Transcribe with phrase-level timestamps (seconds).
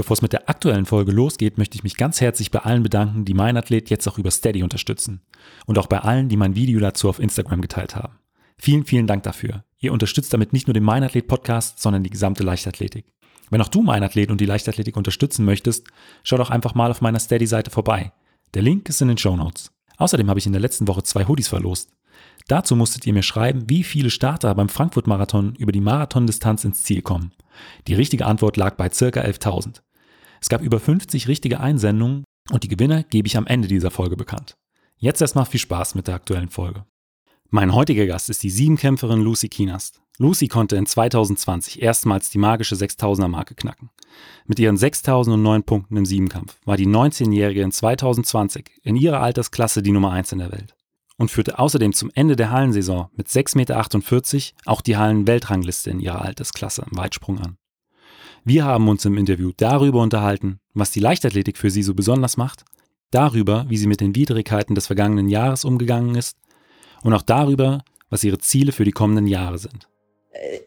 [0.00, 3.26] Bevor es mit der aktuellen Folge losgeht, möchte ich mich ganz herzlich bei allen bedanken,
[3.26, 5.20] die mein Athlet jetzt auch über Steady unterstützen.
[5.66, 8.18] Und auch bei allen, die mein Video dazu auf Instagram geteilt haben.
[8.56, 9.62] Vielen, vielen Dank dafür.
[9.78, 13.12] Ihr unterstützt damit nicht nur den Mein Athlet Podcast, sondern die gesamte Leichtathletik.
[13.50, 15.86] Wenn auch du Mein Athlet und die Leichtathletik unterstützen möchtest,
[16.22, 18.10] schau doch einfach mal auf meiner Steady-Seite vorbei.
[18.54, 19.70] Der Link ist in den Show Notes.
[19.98, 21.92] Außerdem habe ich in der letzten Woche zwei Hoodies verlost.
[22.48, 27.02] Dazu musstet ihr mir schreiben, wie viele Starter beim Frankfurt-Marathon über die Marathondistanz ins Ziel
[27.02, 27.32] kommen.
[27.86, 29.82] Die richtige Antwort lag bei circa 11.000.
[30.40, 34.16] Es gab über 50 richtige Einsendungen und die Gewinner gebe ich am Ende dieser Folge
[34.16, 34.56] bekannt.
[34.96, 36.84] Jetzt erstmal viel Spaß mit der aktuellen Folge.
[37.50, 40.00] Mein heutiger Gast ist die Siebenkämpferin Lucy Kienast.
[40.18, 43.90] Lucy konnte in 2020 erstmals die magische 6000er Marke knacken.
[44.46, 49.92] Mit ihren 6009 Punkten im Siebenkampf war die 19-Jährige in 2020 in ihrer Altersklasse die
[49.92, 50.74] Nummer 1 in der Welt
[51.16, 56.22] und führte außerdem zum Ende der Hallensaison mit 6,48 Meter auch die Hallen-Weltrangliste in ihrer
[56.22, 57.56] Altersklasse im Weitsprung an.
[58.44, 62.64] Wir haben uns im Interview darüber unterhalten, was die Leichtathletik für sie so besonders macht,
[63.10, 66.38] darüber, wie sie mit den Widrigkeiten des vergangenen Jahres umgegangen ist
[67.02, 69.88] und auch darüber, was ihre Ziele für die kommenden Jahre sind.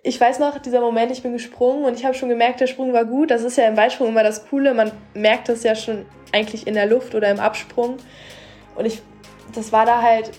[0.03, 2.93] Ich weiß noch, dieser Moment, ich bin gesprungen und ich habe schon gemerkt, der Sprung
[2.93, 3.31] war gut.
[3.31, 4.73] Das ist ja im Weitsprung immer das Coole.
[4.73, 7.97] Man merkt das ja schon eigentlich in der Luft oder im Absprung.
[8.75, 9.01] Und ich,
[9.55, 10.31] das war da halt,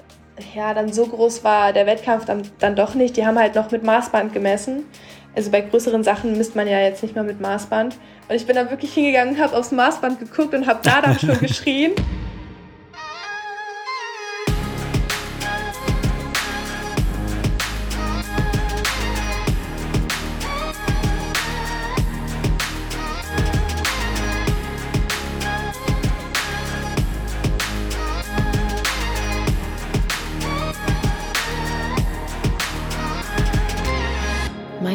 [0.55, 3.17] ja, dann so groß war der Wettkampf dann, dann doch nicht.
[3.17, 4.84] Die haben halt noch mit Maßband gemessen.
[5.34, 7.96] Also bei größeren Sachen misst man ja jetzt nicht mehr mit Maßband.
[8.28, 11.38] Und ich bin dann wirklich hingegangen, habe aufs Maßband geguckt und habe da dann schon
[11.40, 11.92] geschrien.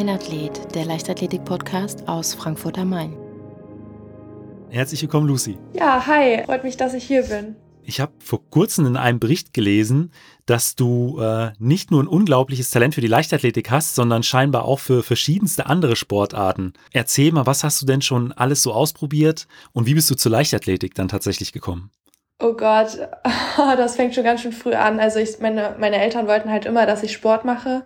[0.09, 3.15] Athlet, der Leichtathletik-Podcast aus Frankfurt am Main.
[4.69, 5.57] Herzlich willkommen, Lucy.
[5.73, 6.43] Ja, hi.
[6.45, 7.55] Freut mich, dass ich hier bin.
[7.83, 10.11] Ich habe vor kurzem in einem Bericht gelesen,
[10.45, 14.79] dass du äh, nicht nur ein unglaubliches Talent für die Leichtathletik hast, sondern scheinbar auch
[14.79, 16.73] für verschiedenste andere Sportarten.
[16.91, 20.31] Erzähl mal, was hast du denn schon alles so ausprobiert und wie bist du zur
[20.31, 21.91] Leichtathletik dann tatsächlich gekommen?
[22.41, 22.97] Oh Gott,
[23.57, 25.00] das fängt schon ganz schön früh an.
[25.00, 27.85] Also ich, meine, meine Eltern wollten halt immer, dass ich Sport mache.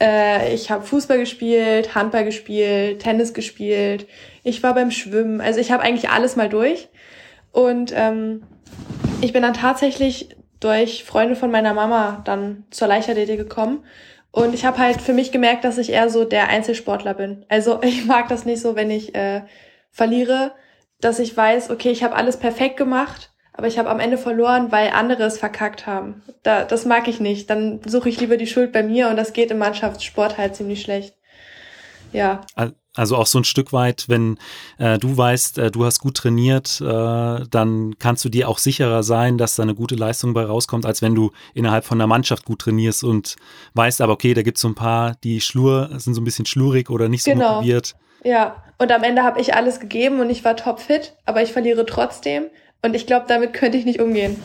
[0.00, 4.06] Äh, ich habe Fußball gespielt, Handball gespielt, Tennis gespielt.
[4.42, 5.40] Ich war beim Schwimmen.
[5.40, 6.88] Also ich habe eigentlich alles mal durch.
[7.52, 8.42] Und ähm,
[9.20, 13.84] ich bin dann tatsächlich durch Freunde von meiner Mama dann zur Leichtathletik gekommen.
[14.30, 17.46] Und ich habe halt für mich gemerkt, dass ich eher so der Einzelsportler bin.
[17.48, 19.42] Also ich mag das nicht so, wenn ich äh,
[19.90, 20.52] verliere,
[21.00, 24.70] dass ich weiß, okay, ich habe alles perfekt gemacht aber ich habe am Ende verloren,
[24.70, 26.22] weil andere es verkackt haben.
[26.42, 27.48] Da, das mag ich nicht.
[27.48, 30.82] Dann suche ich lieber die Schuld bei mir und das geht im Mannschaftssport halt ziemlich
[30.82, 31.14] schlecht.
[32.12, 32.42] Ja.
[32.94, 34.38] Also auch so ein Stück weit, wenn
[34.78, 39.02] äh, du weißt, äh, du hast gut trainiert, äh, dann kannst du dir auch sicherer
[39.02, 42.46] sein, dass da eine gute Leistung bei rauskommt, als wenn du innerhalb von der Mannschaft
[42.46, 43.36] gut trainierst und
[43.74, 46.46] weißt aber, okay, da gibt es so ein paar, die schlur, sind so ein bisschen
[46.46, 47.56] schlurig oder nicht so genau.
[47.56, 47.96] motiviert.
[48.24, 51.86] Ja, und am Ende habe ich alles gegeben und ich war topfit, aber ich verliere
[51.86, 52.44] trotzdem.
[52.82, 54.36] Und ich glaube, damit könnte ich nicht umgehen.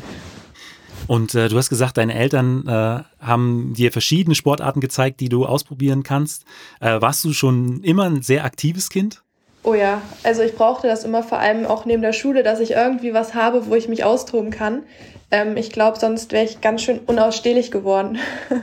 [1.07, 5.45] Und äh, du hast gesagt, deine Eltern äh, haben dir verschiedene Sportarten gezeigt, die du
[5.45, 6.45] ausprobieren kannst.
[6.79, 9.21] Äh, warst du schon immer ein sehr aktives Kind?
[9.63, 12.71] Oh ja, also ich brauchte das immer vor allem auch neben der Schule, dass ich
[12.71, 14.83] irgendwie was habe, wo ich mich austoben kann.
[15.29, 18.17] Ähm, ich glaube, sonst wäre ich ganz schön unausstehlich geworden.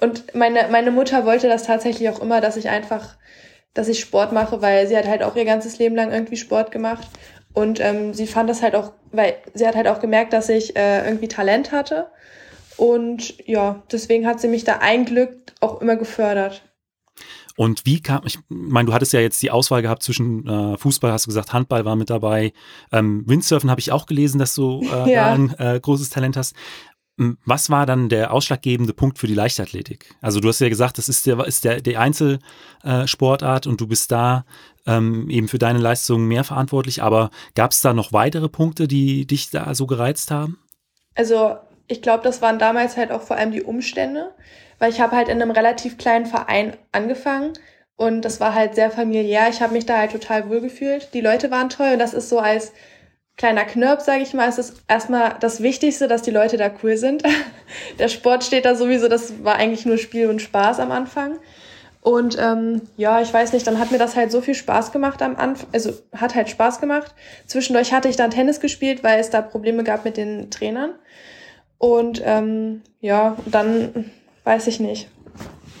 [0.00, 3.16] Und meine, meine Mutter wollte das tatsächlich auch immer, dass ich einfach,
[3.72, 6.70] dass ich Sport mache, weil sie hat halt auch ihr ganzes Leben lang irgendwie Sport
[6.70, 7.08] gemacht.
[7.54, 10.76] Und ähm, sie fand das halt auch, weil sie hat halt auch gemerkt, dass ich
[10.76, 12.08] äh, irgendwie Talent hatte.
[12.76, 16.62] Und ja, deswegen hat sie mich da ein Glück auch immer gefördert.
[17.56, 21.12] Und wie kam, ich meine, du hattest ja jetzt die Auswahl gehabt zwischen äh, Fußball,
[21.12, 22.52] hast du gesagt, Handball war mit dabei.
[22.90, 25.32] Ähm, Windsurfen habe ich auch gelesen, dass du äh, ja.
[25.32, 26.54] ein äh, großes Talent hast.
[27.44, 30.14] Was war dann der ausschlaggebende Punkt für die Leichtathletik?
[30.22, 34.10] Also du hast ja gesagt, das ist der, ist der, der Einzelsportart und du bist
[34.10, 34.46] da
[34.86, 37.02] ähm, eben für deine Leistungen mehr verantwortlich.
[37.02, 40.58] Aber gab es da noch weitere Punkte, die dich da so gereizt haben?
[41.14, 41.56] Also
[41.88, 44.34] ich glaube, das waren damals halt auch vor allem die Umstände,
[44.78, 47.52] weil ich habe halt in einem relativ kleinen Verein angefangen
[47.96, 49.48] und das war halt sehr familiär.
[49.48, 51.12] Ich habe mich da halt total wohl gefühlt.
[51.14, 52.72] Die Leute waren toll und das ist so als
[53.36, 56.96] kleiner Knirp, sage ich mal, ist es erstmal das Wichtigste, dass die Leute da cool
[56.96, 57.22] sind.
[57.98, 61.38] Der Sport steht da sowieso, das war eigentlich nur Spiel und Spaß am Anfang.
[62.02, 65.22] Und ähm, ja, ich weiß nicht, dann hat mir das halt so viel Spaß gemacht
[65.22, 67.14] am Anfang, also hat halt Spaß gemacht.
[67.46, 70.96] Zwischendurch hatte ich dann Tennis gespielt, weil es da Probleme gab mit den Trainern.
[71.78, 74.10] Und ähm, ja, dann
[74.42, 75.08] weiß ich nicht.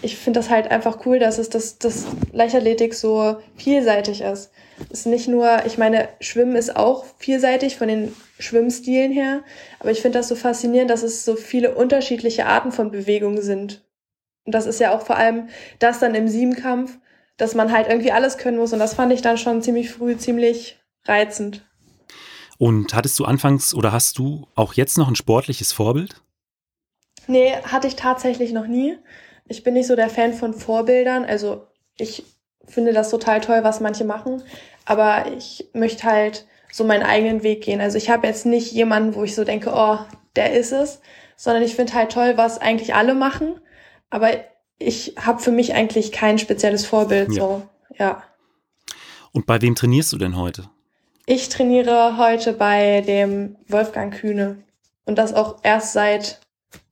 [0.02, 4.50] ich finde das halt einfach cool, dass es das, das Leichtathletik so vielseitig ist.
[4.90, 9.42] Es ist nicht nur, ich meine, Schwimmen ist auch vielseitig von den Schwimmstilen her,
[9.78, 13.84] aber ich finde das so faszinierend, dass es so viele unterschiedliche Arten von Bewegungen sind.
[14.44, 15.48] Und das ist ja auch vor allem
[15.78, 16.98] das dann im Siebenkampf,
[17.36, 18.72] dass man halt irgendwie alles können muss.
[18.72, 21.64] Und das fand ich dann schon ziemlich früh ziemlich reizend.
[22.58, 26.22] Und hattest du anfangs oder hast du auch jetzt noch ein sportliches Vorbild?
[27.26, 28.96] Nee, hatte ich tatsächlich noch nie.
[29.48, 31.24] Ich bin nicht so der Fan von Vorbildern.
[31.24, 31.66] Also
[31.98, 32.24] ich
[32.64, 34.42] finde das total toll, was manche machen.
[34.84, 37.80] Aber ich möchte halt so meinen eigenen Weg gehen.
[37.80, 39.98] Also ich habe jetzt nicht jemanden, wo ich so denke, oh,
[40.36, 41.00] der ist es,
[41.36, 43.60] sondern ich finde halt toll, was eigentlich alle machen.
[44.12, 44.28] Aber
[44.78, 47.32] ich habe für mich eigentlich kein spezielles Vorbild.
[47.32, 47.34] Ja.
[47.34, 47.62] So,
[47.98, 48.22] ja.
[49.32, 50.68] Und bei wem trainierst du denn heute?
[51.24, 54.58] Ich trainiere heute bei dem Wolfgang Kühne.
[55.06, 56.40] Und das auch erst seit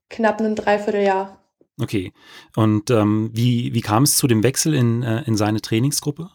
[0.09, 1.39] knapp einem Dreivierteljahr.
[1.81, 2.13] Okay.
[2.57, 6.31] Und ähm, wie, wie kam es zu dem Wechsel in, äh, in seine Trainingsgruppe?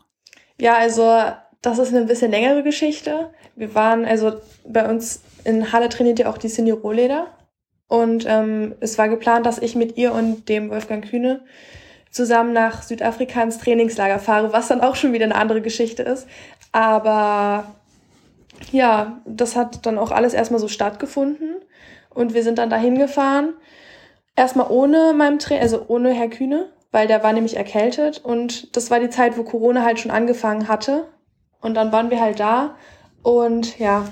[0.60, 1.20] Ja, also
[1.64, 3.32] das ist eine bisschen längere Geschichte.
[3.56, 4.34] Wir waren, also
[4.68, 7.36] bei uns in Halle trainiert ja auch die Cindy Rohleder.
[7.88, 11.42] Und ähm, es war geplant, dass ich mit ihr und dem Wolfgang Kühne
[12.10, 16.28] zusammen nach Südafrika ins Trainingslager fahre, was dann auch schon wieder eine andere Geschichte ist.
[16.72, 17.76] Aber
[18.72, 21.56] ja, das hat dann auch alles erstmal so stattgefunden.
[22.10, 23.54] Und wir sind dann dahin gefahren.
[24.36, 28.24] Erstmal ohne meinem Trainer, also ohne Herr Kühne, weil der war nämlich erkältet.
[28.24, 31.08] Und das war die Zeit, wo Corona halt schon angefangen hatte.
[31.62, 32.78] Und dann waren wir halt da.
[33.22, 34.06] Und ja,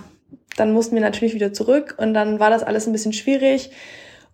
[0.55, 1.95] dann mussten wir natürlich wieder zurück.
[1.97, 3.71] Und dann war das alles ein bisschen schwierig.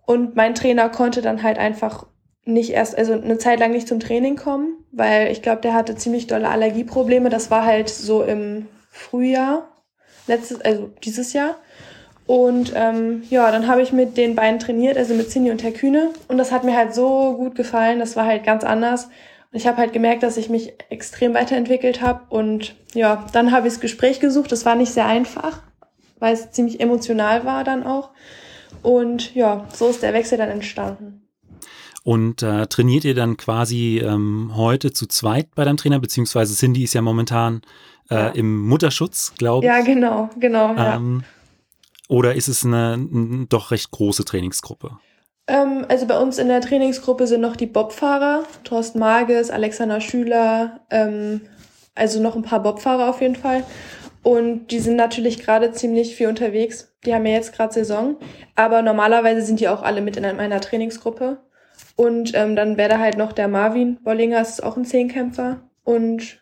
[0.06, 2.06] Und mein Trainer konnte dann halt einfach
[2.44, 5.94] nicht erst, also eine Zeit lang nicht zum Training kommen, weil ich glaube, der hatte
[5.94, 7.28] ziemlich dolle Allergieprobleme.
[7.28, 9.68] Das war halt so im Frühjahr,
[10.26, 11.56] letztes, also dieses Jahr.
[12.26, 15.72] Und ähm, ja, dann habe ich mit den beiden trainiert, also mit Cindy und Herr
[15.72, 16.10] Kühne.
[16.28, 17.98] Und das hat mir halt so gut gefallen.
[17.98, 19.06] Das war halt ganz anders.
[19.06, 22.20] Und ich habe halt gemerkt, dass ich mich extrem weiterentwickelt habe.
[22.28, 24.52] Und ja, dann habe ich das Gespräch gesucht.
[24.52, 25.62] Das war nicht sehr einfach,
[26.20, 28.10] weil es ziemlich emotional war dann auch.
[28.82, 31.22] Und ja, so ist der Wechsel dann entstanden.
[32.02, 36.84] Und äh, trainiert ihr dann quasi ähm, heute zu zweit bei deinem Trainer, beziehungsweise Cindy
[36.84, 37.60] ist ja momentan
[38.10, 38.28] äh, ja.
[38.28, 39.70] im Mutterschutz, glaube ich.
[39.70, 40.74] Ja, genau, genau.
[40.76, 41.26] Ähm, ja.
[42.08, 44.98] Oder ist es eine, eine doch recht große Trainingsgruppe?
[45.46, 50.80] Ähm, also bei uns in der Trainingsgruppe sind noch die Bobfahrer, Thorsten Marges, Alexander Schüler,
[50.90, 51.42] ähm,
[51.94, 53.64] also noch ein paar Bobfahrer auf jeden Fall.
[54.22, 56.94] Und die sind natürlich gerade ziemlich viel unterwegs.
[57.04, 58.16] Die haben ja jetzt gerade Saison.
[58.54, 61.38] Aber normalerweise sind die auch alle mit in meiner Trainingsgruppe.
[61.96, 65.62] Und ähm, dann wäre da halt noch der Marvin Bollinger, ist auch ein Zehnkämpfer.
[65.84, 66.40] Und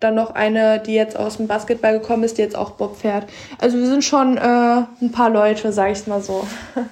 [0.00, 3.26] dann noch eine, die jetzt aus dem Basketball gekommen ist, die jetzt auch Bob fährt.
[3.58, 6.46] Also wir sind schon äh, ein paar Leute, sag ich mal so.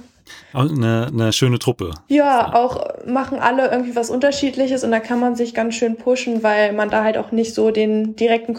[0.55, 1.93] Eine, eine schöne Truppe.
[2.09, 6.43] Ja, auch machen alle irgendwie was Unterschiedliches und da kann man sich ganz schön pushen,
[6.43, 8.53] weil man da halt auch nicht so den direkten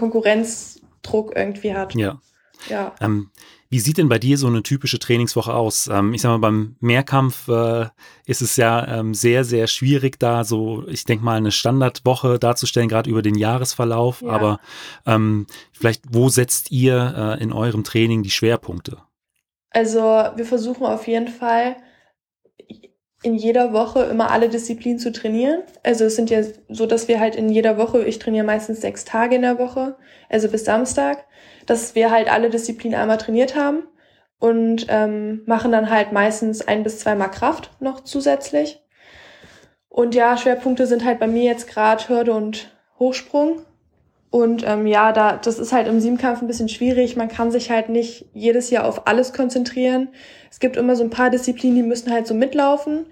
[1.03, 1.95] Konkurrenzdruck irgendwie hat.
[1.95, 2.19] Ja.
[2.69, 2.95] Ja.
[3.01, 3.29] Ähm,
[3.69, 5.87] wie sieht denn bei dir so eine typische Trainingswoche aus?
[5.87, 7.87] Ähm, ich sag mal, beim Mehrkampf äh,
[8.25, 12.87] ist es ja ähm, sehr, sehr schwierig, da so, ich denke mal, eine Standardwoche darzustellen,
[12.87, 14.21] gerade über den Jahresverlauf.
[14.21, 14.29] Ja.
[14.29, 14.59] Aber
[15.05, 18.99] ähm, vielleicht, wo setzt ihr äh, in eurem Training die Schwerpunkte?
[19.71, 21.75] Also wir versuchen auf jeden Fall
[23.23, 25.63] in jeder Woche immer alle Disziplinen zu trainieren.
[25.81, 29.05] Also es sind ja so, dass wir halt in jeder Woche, ich trainiere meistens sechs
[29.05, 29.95] Tage in der Woche,
[30.29, 31.25] also bis Samstag
[31.65, 33.83] dass wir halt alle Disziplinen einmal trainiert haben
[34.39, 38.81] und ähm, machen dann halt meistens ein bis zweimal Kraft noch zusätzlich.
[39.89, 43.61] Und ja, Schwerpunkte sind halt bei mir jetzt gerade Hürde und Hochsprung.
[44.33, 47.15] Und ähm, ja, da das ist halt im Siebenkampf ein bisschen schwierig.
[47.15, 50.07] Man kann sich halt nicht jedes Jahr auf alles konzentrieren.
[50.49, 53.05] Es gibt immer so ein paar Disziplinen, die müssen halt so mitlaufen.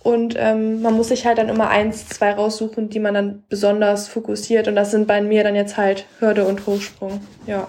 [0.00, 4.08] Und ähm, man muss sich halt dann immer eins, zwei raussuchen, die man dann besonders
[4.08, 4.66] fokussiert.
[4.66, 7.20] Und das sind bei mir dann jetzt halt Hürde und Hochsprung.
[7.46, 7.68] Ja.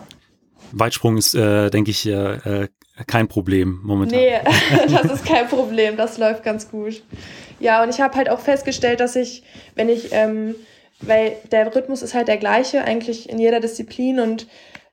[0.71, 2.69] Weitsprung ist, äh, denke ich, äh,
[3.05, 4.19] kein Problem momentan.
[4.19, 4.39] Nee,
[4.89, 5.95] das ist kein Problem.
[5.95, 7.03] Das läuft ganz gut.
[7.59, 9.43] Ja, und ich habe halt auch festgestellt, dass ich,
[9.75, 10.55] wenn ich, ähm,
[11.01, 14.47] weil der Rhythmus ist halt der gleiche eigentlich in jeder Disziplin und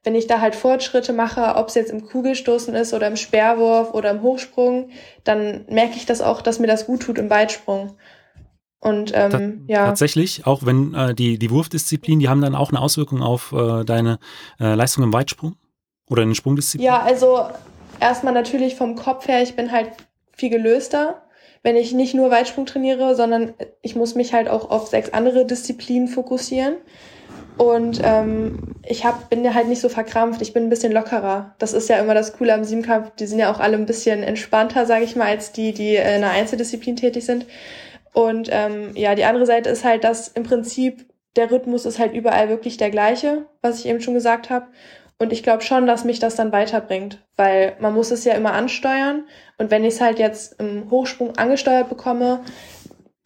[0.04, 3.94] wenn ich da halt Fortschritte mache, ob es jetzt im Kugelstoßen ist oder im Speerwurf
[3.94, 4.90] oder im Hochsprung,
[5.22, 7.96] dann merke ich das auch, dass mir das gut tut im Weitsprung.
[8.80, 9.86] Und ähm, ja.
[9.86, 13.84] Tatsächlich, auch wenn äh, die, die Wurfdisziplin, die haben dann auch eine Auswirkung auf äh,
[13.84, 14.18] deine
[14.58, 15.54] äh, Leistung im Weitsprung?
[16.10, 16.84] Oder in den Sprungdisziplin?
[16.84, 17.46] Ja, also
[18.00, 19.92] erstmal natürlich vom Kopf her, ich bin halt
[20.36, 21.22] viel gelöster,
[21.62, 25.46] wenn ich nicht nur Weitsprung trainiere, sondern ich muss mich halt auch auf sechs andere
[25.46, 26.74] Disziplinen fokussieren.
[27.58, 31.54] Und ähm, ich hab, bin ja halt nicht so verkrampft, ich bin ein bisschen lockerer.
[31.58, 33.10] Das ist ja immer das Coole am Siebenkampf.
[33.16, 36.02] Die sind ja auch alle ein bisschen entspannter, sage ich mal, als die, die in
[36.02, 37.46] einer Einzeldisziplin tätig sind.
[38.12, 42.14] Und ähm, ja, die andere Seite ist halt, dass im Prinzip der Rhythmus ist halt
[42.14, 44.66] überall wirklich der gleiche, was ich eben schon gesagt habe.
[45.18, 48.52] Und ich glaube schon, dass mich das dann weiterbringt, weil man muss es ja immer
[48.54, 49.26] ansteuern.
[49.58, 52.42] Und wenn ich es halt jetzt im Hochsprung angesteuert bekomme,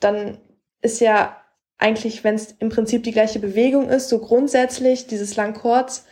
[0.00, 0.38] dann
[0.83, 1.37] ist ja
[1.78, 6.05] eigentlich, wenn es im Prinzip die gleiche Bewegung ist, so grundsätzlich dieses Lang-Kurz,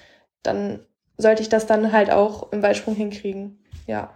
[0.43, 0.81] dann
[1.17, 3.59] sollte ich das dann halt auch im Weitsprung hinkriegen.
[3.87, 4.15] Ja.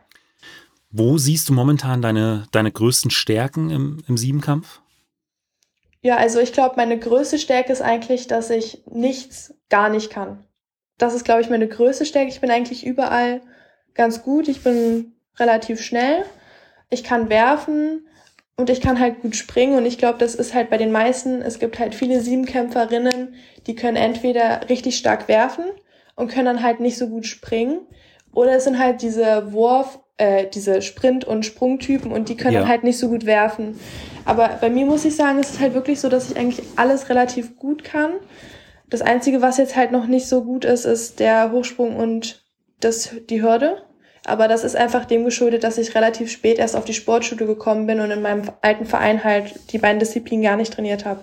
[0.91, 4.81] Wo siehst du momentan deine, deine größten Stärken im, im Siebenkampf?
[6.00, 10.45] Ja, also ich glaube, meine größte Stärke ist eigentlich, dass ich nichts gar nicht kann.
[10.99, 12.28] Das ist, glaube ich, meine größte Stärke.
[12.28, 13.40] Ich bin eigentlich überall
[13.95, 14.49] ganz gut.
[14.49, 16.25] Ich bin relativ schnell.
[16.90, 18.07] Ich kann werfen
[18.57, 19.76] und ich kann halt gut springen.
[19.76, 23.35] Und ich glaube, das ist halt bei den meisten, es gibt halt viele Siebenkämpferinnen,
[23.67, 25.64] die können entweder richtig stark werfen
[26.17, 27.81] und können dann halt nicht so gut springen.
[28.33, 32.67] Oder es sind halt diese Wurf- äh, diese Sprint- und Sprungtypen und die können ja.
[32.67, 33.78] halt nicht so gut werfen.
[34.25, 37.09] Aber bei mir muss ich sagen, es ist halt wirklich so, dass ich eigentlich alles
[37.09, 38.14] relativ gut kann.
[38.90, 42.45] Das Einzige, was jetzt halt noch nicht so gut ist, ist der Hochsprung und
[42.80, 43.83] das, die Hürde.
[44.25, 47.87] Aber das ist einfach dem geschuldet, dass ich relativ spät erst auf die Sportschule gekommen
[47.87, 51.21] bin und in meinem alten Verein halt die beiden Disziplinen gar nicht trainiert habe.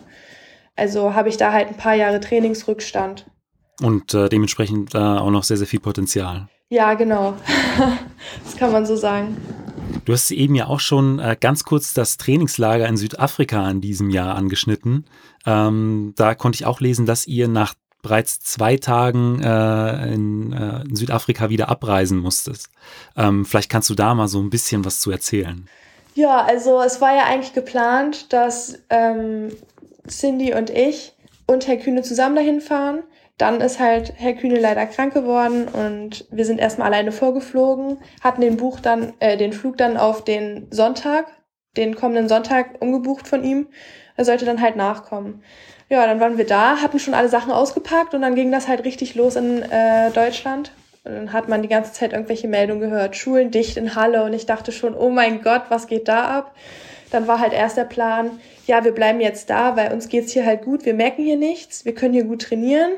[0.75, 3.25] Also habe ich da halt ein paar Jahre Trainingsrückstand.
[3.81, 6.47] Und äh, dementsprechend äh, auch noch sehr, sehr viel Potenzial.
[6.69, 7.35] Ja, genau.
[8.43, 9.37] das kann man so sagen.
[10.03, 14.09] Du hast eben ja auch schon äh, ganz kurz das Trainingslager in Südafrika in diesem
[14.09, 15.05] Jahr angeschnitten.
[15.45, 20.81] Ähm, da konnte ich auch lesen, dass ihr nach bereits zwei Tagen äh, in, äh,
[20.81, 22.69] in, Südafrika wieder abreisen musstest.
[23.15, 25.67] Ähm, vielleicht kannst du da mal so ein bisschen was zu erzählen.
[26.13, 29.49] Ja, also es war ja eigentlich geplant, dass ähm,
[30.07, 31.13] Cindy und ich
[31.47, 32.99] und Herr Kühne zusammen dahin fahren.
[33.37, 38.41] Dann ist halt Herr Kühne leider krank geworden und wir sind erstmal alleine vorgeflogen, hatten
[38.41, 41.25] den Buch dann, äh, den Flug dann auf den Sonntag,
[41.75, 43.67] den kommenden Sonntag umgebucht von ihm.
[44.15, 45.43] Er sollte dann halt nachkommen.
[45.89, 48.85] Ja, dann waren wir da, hatten schon alle Sachen ausgepackt und dann ging das halt
[48.85, 50.71] richtig los in äh, Deutschland.
[51.03, 54.33] Und dann hat man die ganze Zeit irgendwelche Meldungen gehört, Schulen dicht in Halle und
[54.33, 56.55] ich dachte schon, oh mein Gott, was geht da ab?
[57.11, 60.45] Dann war halt erst der Plan, ja, wir bleiben jetzt da, weil uns geht's hier
[60.45, 62.93] halt gut, wir merken hier nichts, wir können hier gut trainieren.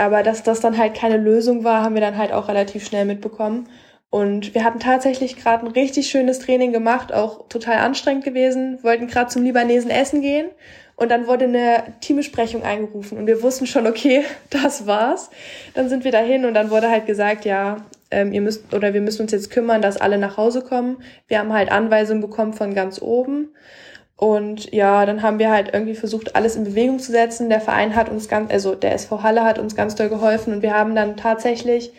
[0.00, 3.04] Aber dass das dann halt keine Lösung war, haben wir dann halt auch relativ schnell
[3.04, 3.68] mitbekommen.
[4.08, 9.08] Und wir hatten tatsächlich gerade ein richtig schönes Training gemacht, auch total anstrengend gewesen, wollten
[9.08, 10.48] gerade zum Libanesen essen gehen
[10.96, 15.30] und dann wurde eine Teambesprechung eingerufen und wir wussten schon, okay, das war's.
[15.74, 17.76] Dann sind wir dahin und dann wurde halt gesagt, ja,
[18.10, 21.02] ähm, ihr müsst oder wir müssen uns jetzt kümmern, dass alle nach Hause kommen.
[21.28, 23.50] Wir haben halt Anweisungen bekommen von ganz oben
[24.20, 27.48] und ja, dann haben wir halt irgendwie versucht, alles in Bewegung zu setzen.
[27.48, 30.60] Der Verein hat uns ganz, also der SV Halle hat uns ganz doll geholfen und
[30.60, 31.94] wir haben dann tatsächlich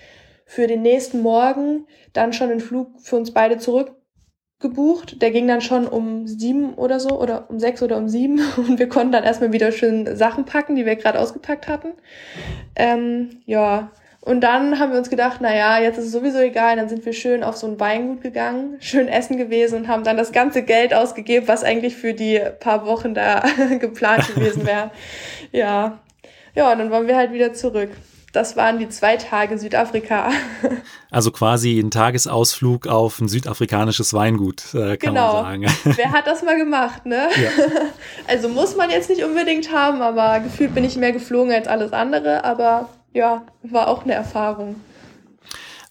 [0.45, 5.19] für den nächsten Morgen dann schon den Flug für uns beide zurückgebucht.
[5.19, 8.77] Der ging dann schon um sieben oder so oder um sechs oder um sieben und
[8.77, 11.93] wir konnten dann erstmal wieder schön Sachen packen, die wir gerade ausgepackt hatten.
[12.75, 13.91] Ähm, ja,
[14.23, 17.03] und dann haben wir uns gedacht, na ja, jetzt ist es sowieso egal, dann sind
[17.05, 20.61] wir schön auf so ein Weingut gegangen, schön essen gewesen und haben dann das ganze
[20.61, 23.43] Geld ausgegeben, was eigentlich für die paar Wochen da
[23.79, 24.91] geplant gewesen wäre.
[25.51, 25.99] ja.
[26.53, 27.89] Ja, und dann waren wir halt wieder zurück.
[28.33, 30.29] Das waren die zwei Tage Südafrika.
[31.09, 35.41] also quasi ein Tagesausflug auf ein südafrikanisches Weingut, äh, kann genau.
[35.41, 35.65] man sagen.
[35.83, 37.27] Wer hat das mal gemacht, ne?
[37.35, 37.49] Ja.
[38.27, 41.91] Also muss man jetzt nicht unbedingt haben, aber gefühlt bin ich mehr geflogen als alles
[41.91, 44.75] andere, aber ja, war auch eine Erfahrung.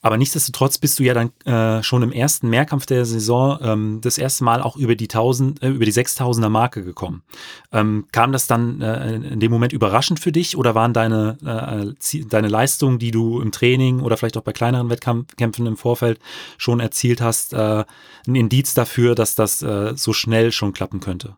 [0.02, 4.16] Aber nichtsdestotrotz bist du ja dann äh, schon im ersten Mehrkampf der Saison ähm, das
[4.16, 7.22] erste Mal auch über die 1000, äh, über die 6000er Marke gekommen.
[7.70, 12.24] Ähm, kam das dann äh, in dem Moment überraschend für dich oder waren deine, äh,
[12.24, 16.18] deine Leistungen, die du im Training oder vielleicht auch bei kleineren Wettkämpfen im Vorfeld
[16.56, 17.84] schon erzielt hast, äh,
[18.26, 21.36] ein Indiz dafür, dass das äh, so schnell schon klappen könnte?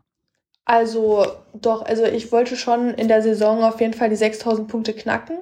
[0.63, 4.93] Also doch, also ich wollte schon in der Saison auf jeden Fall die 6000 Punkte
[4.93, 5.39] knacken.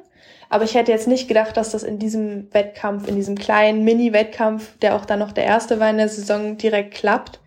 [0.51, 4.77] Aber ich hätte jetzt nicht gedacht, dass das in diesem Wettkampf, in diesem kleinen Mini-Wettkampf,
[4.79, 7.39] der auch dann noch der erste war in der Saison, direkt klappt.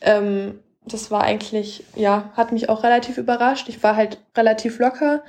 [0.00, 3.68] Ähm, das war eigentlich, ja, hat mich auch relativ überrascht.
[3.68, 5.24] Ich war halt relativ locker.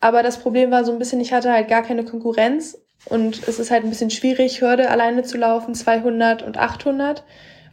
[0.00, 2.78] Aber das Problem war so ein bisschen, ich hatte halt gar keine Konkurrenz.
[3.04, 7.24] Und es ist halt ein bisschen schwierig, Hürde alleine zu laufen, 200 und 800,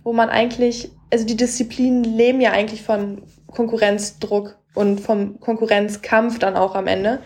[0.03, 6.57] wo man eigentlich, also die Disziplinen leben ja eigentlich von Konkurrenzdruck und vom Konkurrenzkampf dann
[6.57, 7.19] auch am Ende.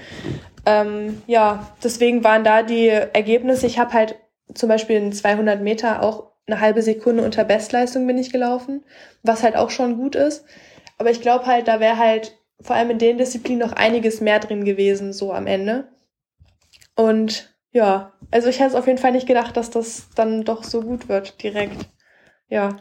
[0.65, 3.67] Ähm, ja, deswegen waren da die Ergebnisse.
[3.67, 4.15] Ich habe halt
[4.53, 8.83] zum Beispiel in 200 Meter auch eine halbe Sekunde unter Bestleistung bin ich gelaufen,
[9.23, 10.45] was halt auch schon gut ist.
[10.97, 14.39] Aber ich glaube halt, da wäre halt vor allem in den Disziplinen noch einiges mehr
[14.39, 15.87] drin gewesen, so am Ende.
[16.95, 20.63] Und ja, also ich hätte es auf jeden Fall nicht gedacht, dass das dann doch
[20.63, 21.87] so gut wird direkt.
[22.47, 22.77] Ja.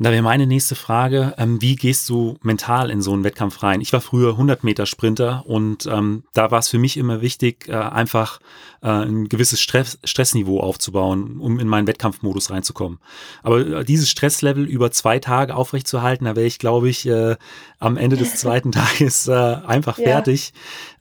[0.00, 3.80] Da wäre meine nächste Frage, ähm, wie gehst du mental in so einen Wettkampf rein?
[3.80, 7.68] Ich war früher 100 Meter Sprinter und ähm, da war es für mich immer wichtig,
[7.68, 8.38] äh, einfach
[8.80, 13.00] äh, ein gewisses Stress, Stressniveau aufzubauen, um in meinen Wettkampfmodus reinzukommen.
[13.42, 17.34] Aber äh, dieses Stresslevel über zwei Tage aufrechtzuerhalten, da wäre ich, glaube ich, äh,
[17.80, 20.52] am Ende des zweiten Tages äh, einfach fertig.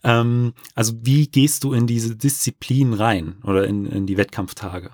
[0.03, 0.21] Ja.
[0.21, 4.89] Ähm, also wie gehst du in diese Disziplin rein oder in, in die Wettkampftage?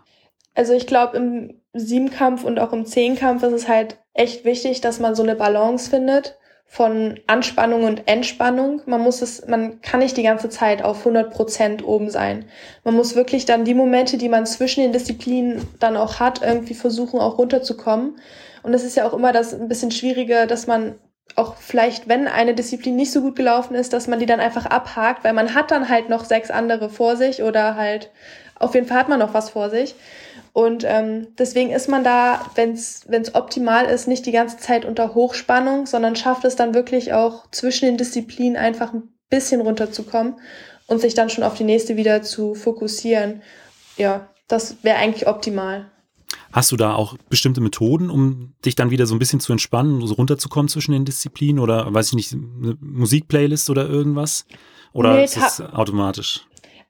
[0.55, 4.99] Also ich glaube, im Siebenkampf und auch im Zehnkampf ist es halt echt wichtig, dass
[4.99, 8.81] man so eine Balance findet von Anspannung und Entspannung.
[8.85, 12.45] Man muss es, man kann nicht die ganze Zeit auf 100 Prozent oben sein.
[12.83, 16.73] Man muss wirklich dann die Momente, die man zwischen den Disziplinen dann auch hat, irgendwie
[16.73, 18.17] versuchen, auch runterzukommen.
[18.63, 20.95] Und es ist ja auch immer das ein bisschen Schwierige, dass man
[21.35, 24.65] auch vielleicht, wenn eine Disziplin nicht so gut gelaufen ist, dass man die dann einfach
[24.65, 28.11] abhakt, weil man hat dann halt noch sechs andere vor sich oder halt
[28.63, 29.95] auf jeden Fall hat man noch was vor sich.
[30.53, 35.15] Und ähm, deswegen ist man da, wenn es optimal ist, nicht die ganze Zeit unter
[35.15, 40.35] Hochspannung, sondern schafft es dann wirklich auch zwischen den Disziplinen einfach ein bisschen runterzukommen
[40.85, 43.41] und sich dann schon auf die nächste wieder zu fokussieren.
[43.97, 45.89] Ja, das wäre eigentlich optimal.
[46.51, 50.05] Hast du da auch bestimmte Methoden, um dich dann wieder so ein bisschen zu entspannen,
[50.05, 54.45] so runterzukommen zwischen den Disziplinen oder weiß ich nicht, eine Musikplaylist oder irgendwas?
[54.91, 56.45] Oder nee, ist es automatisch?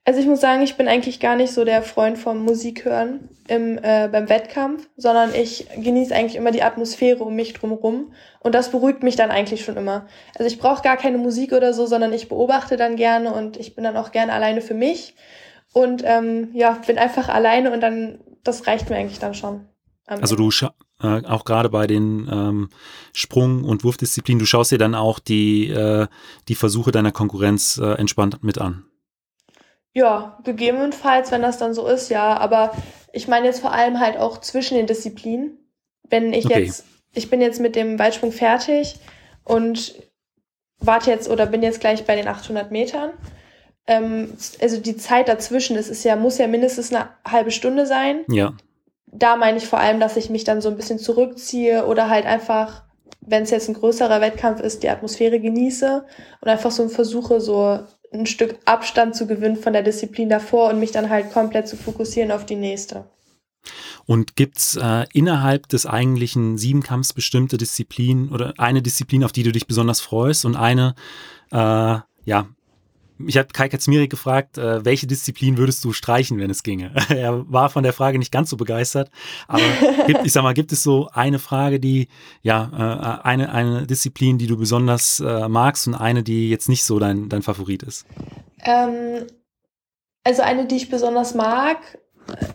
[0.06, 3.78] Also ich muss sagen, ich bin eigentlich gar nicht so der Freund vom Musikhören im,
[3.78, 8.70] äh, beim Wettkampf, sondern ich genieße eigentlich immer die Atmosphäre um mich drumherum und das
[8.70, 10.06] beruhigt mich dann eigentlich schon immer.
[10.38, 13.74] Also ich brauche gar keine Musik oder so, sondern ich beobachte dann gerne und ich
[13.74, 15.14] bin dann auch gerne alleine für mich
[15.72, 19.64] und ähm, ja, bin einfach alleine und dann, das reicht mir eigentlich dann schon.
[20.06, 20.50] Also du
[21.02, 22.68] äh, auch gerade bei den ähm,
[23.14, 26.08] Sprung- und Wurfdisziplinen, du schaust dir dann auch die, äh,
[26.48, 28.84] die Versuche deiner Konkurrenz äh, entspannt mit an.
[29.94, 32.36] Ja, gegebenenfalls, wenn das dann so ist, ja.
[32.36, 32.72] Aber
[33.12, 35.58] ich meine jetzt vor allem halt auch zwischen den Disziplinen.
[36.10, 36.64] Wenn ich okay.
[36.64, 36.84] jetzt,
[37.14, 38.96] ich bin jetzt mit dem Weitsprung fertig
[39.44, 39.94] und
[40.80, 43.12] warte jetzt oder bin jetzt gleich bei den 800 Metern.
[43.86, 48.24] Ähm, also die Zeit dazwischen, das ist ja, muss ja mindestens eine halbe Stunde sein.
[48.28, 48.54] Ja.
[49.06, 52.26] Da meine ich vor allem, dass ich mich dann so ein bisschen zurückziehe oder halt
[52.26, 52.82] einfach,
[53.20, 56.04] wenn es jetzt ein größerer Wettkampf ist, die Atmosphäre genieße
[56.40, 57.78] und einfach so versuche, so
[58.14, 61.76] ein Stück Abstand zu gewinnen von der Disziplin davor und mich dann halt komplett zu
[61.76, 63.04] fokussieren auf die nächste.
[64.06, 69.52] Und gibt's äh, innerhalb des eigentlichen Siebenkampfs bestimmte Disziplinen oder eine Disziplin, auf die du
[69.52, 70.94] dich besonders freust und eine,
[71.50, 71.56] äh,
[72.24, 72.48] ja,
[73.18, 76.92] ich habe Kai Katzmiri gefragt, äh, welche Disziplin würdest du streichen, wenn es ginge?
[77.08, 79.10] er war von der Frage nicht ganz so begeistert,
[79.46, 79.62] aber
[80.06, 82.08] gibt, ich sag mal, gibt es so eine Frage, die,
[82.42, 86.84] ja, äh, eine, eine Disziplin, die du besonders äh, magst und eine, die jetzt nicht
[86.84, 88.06] so dein, dein Favorit ist?
[88.64, 89.26] Ähm,
[90.24, 91.78] also eine, die ich besonders mag,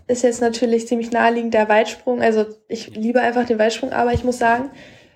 [0.07, 2.21] ist jetzt natürlich ziemlich naheliegend der Weitsprung.
[2.21, 4.71] Also ich liebe einfach den Weitsprung, aber ich muss sagen,